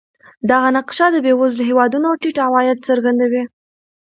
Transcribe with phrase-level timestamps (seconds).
[0.49, 3.43] دغه نقشه د بېوزلو هېوادونو ټیټ عواید څرګندوي.